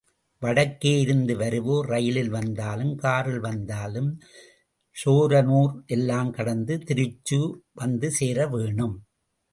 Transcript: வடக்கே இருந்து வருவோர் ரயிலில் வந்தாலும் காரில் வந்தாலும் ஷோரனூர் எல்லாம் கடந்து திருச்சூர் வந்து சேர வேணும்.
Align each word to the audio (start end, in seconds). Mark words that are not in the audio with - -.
வடக்கே 0.41 0.93
இருந்து 0.99 1.33
வருவோர் 1.35 1.87
ரயிலில் 1.87 2.29
வந்தாலும் 2.29 2.95
காரில் 2.95 3.39
வந்தாலும் 3.39 4.09
ஷோரனூர் 4.95 5.75
எல்லாம் 5.87 6.31
கடந்து 6.31 6.75
திருச்சூர் 6.87 7.53
வந்து 7.73 8.09
சேர 8.11 8.47
வேணும். 8.47 8.95